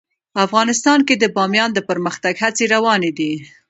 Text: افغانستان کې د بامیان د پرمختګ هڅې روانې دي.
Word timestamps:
افغانستان 0.45 0.99
کې 1.07 1.15
د 1.17 1.25
بامیان 1.35 1.69
د 1.73 1.79
پرمختګ 1.89 2.33
هڅې 2.43 2.65
روانې 2.75 3.11
دي. 3.17 3.31